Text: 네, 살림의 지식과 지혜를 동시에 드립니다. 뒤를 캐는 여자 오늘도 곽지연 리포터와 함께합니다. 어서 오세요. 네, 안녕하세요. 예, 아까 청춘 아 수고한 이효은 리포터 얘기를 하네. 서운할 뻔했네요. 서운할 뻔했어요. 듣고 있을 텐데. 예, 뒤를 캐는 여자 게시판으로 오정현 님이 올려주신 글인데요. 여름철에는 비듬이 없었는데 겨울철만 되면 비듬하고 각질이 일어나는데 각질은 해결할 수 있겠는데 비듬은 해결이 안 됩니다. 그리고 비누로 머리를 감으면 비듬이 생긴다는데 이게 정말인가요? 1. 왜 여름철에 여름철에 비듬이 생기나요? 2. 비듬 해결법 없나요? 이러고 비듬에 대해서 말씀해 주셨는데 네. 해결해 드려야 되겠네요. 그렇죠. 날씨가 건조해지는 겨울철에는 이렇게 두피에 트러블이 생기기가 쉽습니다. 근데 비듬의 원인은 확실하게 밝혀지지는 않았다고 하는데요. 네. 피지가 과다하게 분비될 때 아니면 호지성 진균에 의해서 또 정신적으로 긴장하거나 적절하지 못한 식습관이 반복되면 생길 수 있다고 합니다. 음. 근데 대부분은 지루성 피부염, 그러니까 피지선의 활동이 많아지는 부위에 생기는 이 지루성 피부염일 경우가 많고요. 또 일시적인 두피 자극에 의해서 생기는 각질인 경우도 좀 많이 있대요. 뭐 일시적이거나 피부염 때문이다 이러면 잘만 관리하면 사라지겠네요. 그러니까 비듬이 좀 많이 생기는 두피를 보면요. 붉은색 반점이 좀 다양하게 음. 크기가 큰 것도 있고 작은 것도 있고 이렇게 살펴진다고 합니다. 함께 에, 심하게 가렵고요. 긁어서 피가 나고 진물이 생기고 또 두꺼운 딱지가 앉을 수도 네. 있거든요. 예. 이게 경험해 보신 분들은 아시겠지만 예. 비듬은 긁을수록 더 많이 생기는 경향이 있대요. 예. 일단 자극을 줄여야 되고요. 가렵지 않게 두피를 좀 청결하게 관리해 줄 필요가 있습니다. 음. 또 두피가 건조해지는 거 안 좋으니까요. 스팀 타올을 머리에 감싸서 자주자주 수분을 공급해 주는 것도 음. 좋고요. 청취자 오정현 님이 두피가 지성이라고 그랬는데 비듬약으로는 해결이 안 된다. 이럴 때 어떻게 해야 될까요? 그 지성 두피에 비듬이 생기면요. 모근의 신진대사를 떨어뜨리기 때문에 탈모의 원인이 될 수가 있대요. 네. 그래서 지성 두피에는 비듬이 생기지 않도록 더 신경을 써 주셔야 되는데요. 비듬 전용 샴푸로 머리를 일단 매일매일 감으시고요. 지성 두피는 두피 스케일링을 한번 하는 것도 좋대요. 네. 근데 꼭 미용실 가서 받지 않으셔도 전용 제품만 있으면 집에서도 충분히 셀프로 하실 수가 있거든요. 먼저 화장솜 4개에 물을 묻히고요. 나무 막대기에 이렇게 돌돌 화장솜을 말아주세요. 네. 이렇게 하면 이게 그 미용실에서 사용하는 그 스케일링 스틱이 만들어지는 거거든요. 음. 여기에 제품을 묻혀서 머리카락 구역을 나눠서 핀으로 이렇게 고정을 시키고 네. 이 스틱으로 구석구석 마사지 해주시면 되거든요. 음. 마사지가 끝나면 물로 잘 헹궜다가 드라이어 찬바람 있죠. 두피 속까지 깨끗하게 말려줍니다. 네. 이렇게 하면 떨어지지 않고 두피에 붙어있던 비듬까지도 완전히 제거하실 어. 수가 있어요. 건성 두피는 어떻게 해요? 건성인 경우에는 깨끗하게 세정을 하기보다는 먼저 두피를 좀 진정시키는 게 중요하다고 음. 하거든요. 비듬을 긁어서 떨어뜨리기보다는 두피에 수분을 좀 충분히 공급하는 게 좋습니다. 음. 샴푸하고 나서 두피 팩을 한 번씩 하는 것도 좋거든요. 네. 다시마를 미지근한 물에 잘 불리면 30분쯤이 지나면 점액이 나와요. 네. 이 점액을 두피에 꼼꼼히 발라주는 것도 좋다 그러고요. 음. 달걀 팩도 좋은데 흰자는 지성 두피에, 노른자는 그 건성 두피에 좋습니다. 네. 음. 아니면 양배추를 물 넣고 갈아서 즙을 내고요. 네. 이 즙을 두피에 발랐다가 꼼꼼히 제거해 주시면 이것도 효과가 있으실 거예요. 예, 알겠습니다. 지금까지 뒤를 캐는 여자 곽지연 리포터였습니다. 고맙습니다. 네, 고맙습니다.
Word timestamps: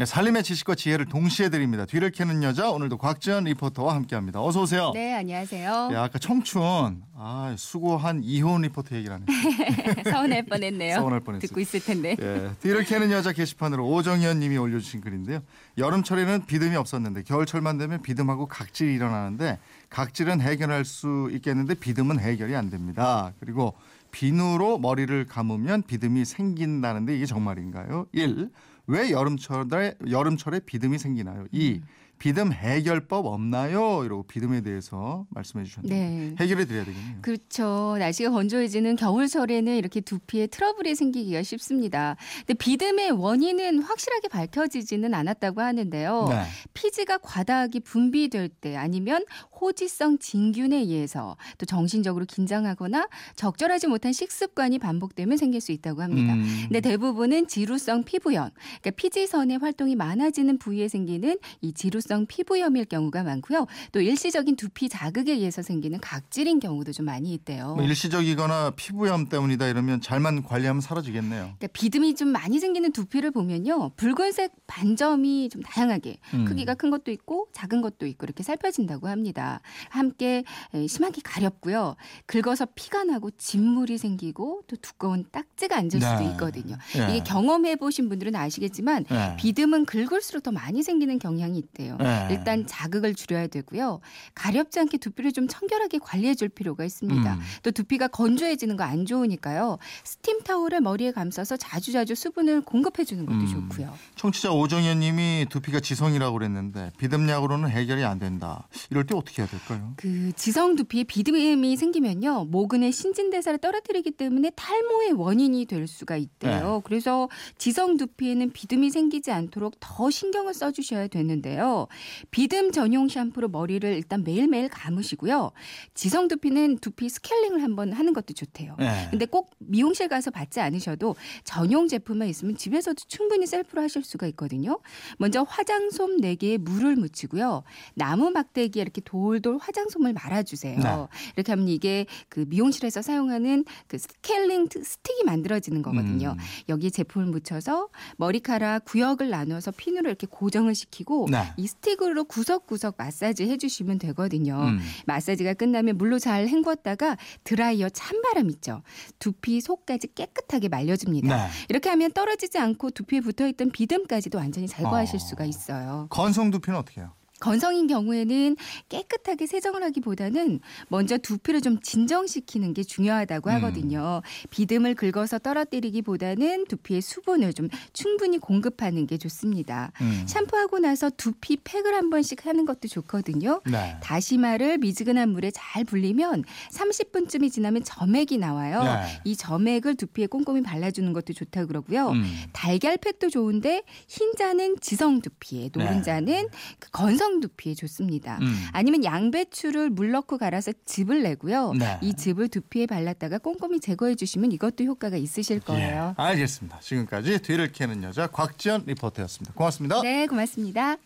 네, 0.00 0.06
살림의 0.06 0.44
지식과 0.44 0.76
지혜를 0.76 1.04
동시에 1.04 1.50
드립니다. 1.50 1.84
뒤를 1.84 2.10
캐는 2.10 2.42
여자 2.42 2.70
오늘도 2.70 2.96
곽지연 2.96 3.44
리포터와 3.44 3.94
함께합니다. 3.96 4.42
어서 4.42 4.62
오세요. 4.62 4.92
네, 4.94 5.12
안녕하세요. 5.12 5.90
예, 5.92 5.96
아까 5.96 6.18
청춘 6.18 7.02
아 7.14 7.54
수고한 7.58 8.22
이효은 8.24 8.62
리포터 8.62 8.96
얘기를 8.96 9.14
하네. 9.14 9.26
서운할 10.10 10.46
뻔했네요. 10.46 10.94
서운할 10.94 11.20
뻔했어요. 11.20 11.46
듣고 11.46 11.60
있을 11.60 11.80
텐데. 11.80 12.16
예, 12.18 12.50
뒤를 12.62 12.84
캐는 12.84 13.10
여자 13.10 13.32
게시판으로 13.32 13.86
오정현 13.86 14.40
님이 14.40 14.56
올려주신 14.56 15.02
글인데요. 15.02 15.40
여름철에는 15.76 16.46
비듬이 16.46 16.76
없었는데 16.76 17.24
겨울철만 17.24 17.76
되면 17.76 18.00
비듬하고 18.00 18.46
각질이 18.46 18.94
일어나는데 18.94 19.58
각질은 19.90 20.40
해결할 20.40 20.86
수 20.86 21.28
있겠는데 21.34 21.74
비듬은 21.74 22.20
해결이 22.20 22.56
안 22.56 22.70
됩니다. 22.70 23.34
그리고 23.38 23.74
비누로 24.12 24.78
머리를 24.78 25.26
감으면 25.26 25.82
비듬이 25.82 26.24
생긴다는데 26.24 27.14
이게 27.16 27.26
정말인가요? 27.26 28.06
1. 28.12 28.50
왜 28.90 29.12
여름철에 29.12 29.94
여름철에 30.10 30.60
비듬이 30.66 30.98
생기나요? 30.98 31.46
2. 31.52 31.80
비듬 32.20 32.52
해결법 32.52 33.24
없나요? 33.24 34.04
이러고 34.04 34.24
비듬에 34.24 34.60
대해서 34.60 35.26
말씀해 35.30 35.64
주셨는데 35.64 35.96
네. 35.96 36.34
해결해 36.38 36.66
드려야 36.66 36.84
되겠네요. 36.84 37.22
그렇죠. 37.22 37.96
날씨가 37.98 38.30
건조해지는 38.30 38.96
겨울철에는 38.96 39.74
이렇게 39.74 40.02
두피에 40.02 40.46
트러블이 40.46 40.94
생기기가 40.94 41.42
쉽습니다. 41.42 42.16
근데 42.40 42.52
비듬의 42.54 43.12
원인은 43.12 43.82
확실하게 43.82 44.28
밝혀지지는 44.28 45.14
않았다고 45.14 45.62
하는데요. 45.62 46.26
네. 46.28 46.42
피지가 46.74 47.18
과다하게 47.18 47.80
분비될 47.80 48.50
때 48.50 48.76
아니면 48.76 49.24
호지성 49.58 50.18
진균에 50.18 50.76
의해서 50.76 51.38
또 51.56 51.64
정신적으로 51.64 52.26
긴장하거나 52.26 53.08
적절하지 53.34 53.86
못한 53.86 54.12
식습관이 54.12 54.78
반복되면 54.78 55.38
생길 55.38 55.62
수 55.62 55.72
있다고 55.72 56.02
합니다. 56.02 56.34
음. 56.34 56.44
근데 56.64 56.82
대부분은 56.82 57.46
지루성 57.46 58.04
피부염, 58.04 58.50
그러니까 58.82 58.90
피지선의 58.90 59.56
활동이 59.56 59.96
많아지는 59.96 60.58
부위에 60.58 60.88
생기는 60.88 61.38
이 61.62 61.72
지루성 61.72 62.09
피부염일 62.26 62.86
경우가 62.86 63.22
많고요. 63.22 63.66
또 63.92 64.00
일시적인 64.00 64.56
두피 64.56 64.88
자극에 64.88 65.32
의해서 65.32 65.62
생기는 65.62 65.98
각질인 66.00 66.60
경우도 66.60 66.92
좀 66.92 67.06
많이 67.06 67.32
있대요. 67.32 67.74
뭐 67.76 67.84
일시적이거나 67.84 68.72
피부염 68.76 69.28
때문이다 69.28 69.68
이러면 69.68 70.00
잘만 70.00 70.42
관리하면 70.42 70.80
사라지겠네요. 70.80 71.42
그러니까 71.42 71.66
비듬이 71.72 72.14
좀 72.14 72.28
많이 72.28 72.58
생기는 72.58 72.92
두피를 72.92 73.30
보면요. 73.30 73.90
붉은색 73.96 74.52
반점이 74.66 75.48
좀 75.50 75.62
다양하게 75.62 76.18
음. 76.34 76.44
크기가 76.44 76.74
큰 76.74 76.90
것도 76.90 77.10
있고 77.12 77.48
작은 77.52 77.80
것도 77.80 78.06
있고 78.06 78.24
이렇게 78.24 78.42
살펴진다고 78.42 79.08
합니다. 79.08 79.60
함께 79.88 80.44
에, 80.74 80.86
심하게 80.86 81.20
가렵고요. 81.22 81.96
긁어서 82.26 82.66
피가 82.74 83.04
나고 83.04 83.30
진물이 83.32 83.98
생기고 83.98 84.62
또 84.66 84.76
두꺼운 84.76 85.24
딱지가 85.30 85.76
앉을 85.76 85.92
수도 85.92 86.18
네. 86.18 86.30
있거든요. 86.32 86.76
예. 86.96 87.10
이게 87.10 87.24
경험해 87.24 87.76
보신 87.76 88.08
분들은 88.08 88.34
아시겠지만 88.34 89.04
예. 89.10 89.36
비듬은 89.38 89.86
긁을수록 89.86 90.42
더 90.42 90.52
많이 90.52 90.82
생기는 90.82 91.18
경향이 91.18 91.58
있대요. 91.58 91.96
예. 92.04 92.34
일단 92.34 92.66
자극을 92.66 93.14
줄여야 93.14 93.46
되고요. 93.46 94.00
가렵지 94.34 94.78
않게 94.80 94.98
두피를 94.98 95.32
좀 95.32 95.48
청결하게 95.48 95.98
관리해 95.98 96.34
줄 96.34 96.48
필요가 96.50 96.84
있습니다. 96.84 97.34
음. 97.34 97.40
또 97.62 97.70
두피가 97.70 98.08
건조해지는 98.08 98.76
거 98.76 98.90
안 98.90 99.06
좋으니까요. 99.06 99.78
스팀 100.04 100.42
타올을 100.42 100.80
머리에 100.80 101.12
감싸서 101.12 101.56
자주자주 101.56 102.16
수분을 102.16 102.62
공급해 102.62 103.04
주는 103.04 103.24
것도 103.24 103.38
음. 103.38 103.46
좋고요. 103.70 103.94
청취자 104.16 104.50
오정현 104.52 104.98
님이 104.98 105.46
두피가 105.48 105.78
지성이라고 105.80 106.36
그랬는데 106.36 106.90
비듬약으로는 106.98 107.68
해결이 107.68 108.04
안 108.04 108.18
된다. 108.18 108.66
이럴 108.90 109.06
때 109.06 109.14
어떻게 109.16 109.42
해야 109.42 109.48
될까요? 109.48 109.92
그 109.96 110.32
지성 110.34 110.74
두피에 110.74 111.04
비듬이 111.04 111.76
생기면요. 111.76 112.46
모근의 112.46 112.90
신진대사를 112.90 113.58
떨어뜨리기 113.60 114.12
때문에 114.12 114.50
탈모의 114.56 115.12
원인이 115.12 115.66
될 115.66 115.86
수가 115.86 116.16
있대요. 116.16 116.74
네. 116.76 116.80
그래서 116.84 117.28
지성 117.58 117.96
두피에는 117.96 118.50
비듬이 118.50 118.90
생기지 118.90 119.30
않도록 119.30 119.74
더 119.78 120.10
신경을 120.10 120.52
써 120.54 120.72
주셔야 120.72 121.06
되는데요. 121.06 121.86
비듬 122.30 122.72
전용 122.72 123.08
샴푸로 123.08 123.48
머리를 123.48 123.90
일단 123.92 124.24
매일매일 124.24 124.68
감으시고요. 124.68 125.52
지성 125.94 126.28
두피는 126.28 126.78
두피 126.78 127.08
스케일링을 127.08 127.62
한번 127.62 127.92
하는 127.92 128.12
것도 128.12 128.34
좋대요. 128.34 128.76
네. 128.78 129.08
근데 129.10 129.26
꼭 129.26 129.50
미용실 129.58 130.08
가서 130.08 130.30
받지 130.30 130.60
않으셔도 130.60 131.16
전용 131.44 131.88
제품만 131.88 132.28
있으면 132.28 132.56
집에서도 132.56 133.02
충분히 133.08 133.46
셀프로 133.46 133.82
하실 133.82 134.04
수가 134.04 134.26
있거든요. 134.28 134.78
먼저 135.18 135.42
화장솜 135.42 136.20
4개에 136.20 136.58
물을 136.58 136.96
묻히고요. 136.96 137.62
나무 137.94 138.30
막대기에 138.30 138.82
이렇게 138.82 139.00
돌돌 139.00 139.58
화장솜을 139.60 140.12
말아주세요. 140.12 140.78
네. 140.78 141.06
이렇게 141.36 141.52
하면 141.52 141.68
이게 141.68 142.06
그 142.28 142.44
미용실에서 142.48 143.02
사용하는 143.02 143.64
그 143.86 143.98
스케일링 143.98 144.68
스틱이 144.70 145.24
만들어지는 145.24 145.82
거거든요. 145.82 146.36
음. 146.38 146.44
여기에 146.68 146.90
제품을 146.90 147.26
묻혀서 147.28 147.88
머리카락 148.16 148.84
구역을 148.84 149.30
나눠서 149.30 149.72
핀으로 149.72 150.08
이렇게 150.08 150.26
고정을 150.26 150.74
시키고 150.74 151.28
네. 151.30 151.52
이 151.56 151.66
스틱으로 151.80 152.24
구석구석 152.24 152.94
마사지 152.98 153.48
해주시면 153.48 153.98
되거든요. 153.98 154.60
음. 154.60 154.80
마사지가 155.06 155.54
끝나면 155.54 155.96
물로 155.96 156.18
잘 156.18 156.46
헹궜다가 156.46 157.16
드라이어 157.44 157.88
찬바람 157.88 158.50
있죠. 158.50 158.82
두피 159.18 159.60
속까지 159.60 160.14
깨끗하게 160.14 160.68
말려줍니다. 160.68 161.36
네. 161.36 161.50
이렇게 161.68 161.88
하면 161.90 162.12
떨어지지 162.12 162.58
않고 162.58 162.90
두피에 162.90 163.20
붙어있던 163.20 163.70
비듬까지도 163.72 164.38
완전히 164.38 164.68
제거하실 164.68 165.16
어. 165.16 165.18
수가 165.18 165.44
있어요. 165.44 166.06
건성 166.10 166.50
두피는 166.50 166.78
어떻게 166.78 167.00
해요? 167.00 167.12
건성인 167.40 167.86
경우에는 167.86 168.56
깨끗하게 168.88 169.46
세정을 169.46 169.82
하기보다는 169.82 170.60
먼저 170.88 171.16
두피를 171.18 171.62
좀 171.62 171.80
진정시키는 171.80 172.74
게 172.74 172.82
중요하다고 172.82 173.50
음. 173.50 173.54
하거든요. 173.56 174.22
비듬을 174.50 174.94
긁어서 174.94 175.38
떨어뜨리기보다는 175.38 176.66
두피에 176.66 177.00
수분을 177.00 177.54
좀 177.54 177.68
충분히 177.92 178.38
공급하는 178.38 179.06
게 179.06 179.16
좋습니다. 179.16 179.92
음. 180.02 180.24
샴푸하고 180.26 180.78
나서 180.78 181.10
두피 181.10 181.56
팩을 181.56 181.94
한 181.94 182.10
번씩 182.10 182.46
하는 182.46 182.66
것도 182.66 182.88
좋거든요. 182.88 183.62
네. 183.64 183.96
다시마를 184.02 184.78
미지근한 184.78 185.30
물에 185.30 185.50
잘 185.52 185.84
불리면 185.84 186.44
30분쯤이 186.72 187.50
지나면 187.50 187.84
점액이 187.84 188.38
나와요. 188.38 188.82
네. 188.82 189.20
이 189.24 189.34
점액을 189.34 189.96
두피에 189.96 190.26
꼼꼼히 190.26 190.62
발라주는 190.62 191.10
것도 191.12 191.32
좋다 191.32 191.64
그러고요. 191.64 192.10
음. 192.10 192.24
달걀 192.52 192.98
팩도 192.98 193.30
좋은데 193.30 193.82
흰자는 194.08 194.76
지성 194.80 195.22
두피에, 195.22 195.70
노른자는 195.72 196.48
그 196.78 196.90
건성 196.90 197.29
두피에 197.38 197.74
좋습니다. 197.74 198.38
네. 198.38 198.46
음. 198.46 198.54
아니면 198.72 199.04
양배추를 199.04 199.90
물 199.90 200.10
넣고 200.10 200.38
갈아서 200.38 200.72
즙을 200.84 201.22
내고요. 201.22 201.74
네. 201.74 201.98
이 202.02 202.14
즙을 202.14 202.48
두피에 202.48 202.86
발랐다가 202.86 203.38
꼼꼼히 203.38 203.78
제거해 203.78 204.16
주시면 204.16 204.50
이것도 204.50 204.84
효과가 204.84 205.16
있으실 205.16 205.60
거예요. 205.60 206.14
예, 206.18 206.22
알겠습니다. 206.22 206.80
지금까지 206.80 207.38
뒤를 207.40 207.70
캐는 207.70 208.02
여자 208.02 208.26
곽지연 208.26 208.84
리포터였습니다. 208.86 209.54
고맙습니다. 209.54 210.02
네, 210.02 210.26
고맙습니다. 210.26 210.96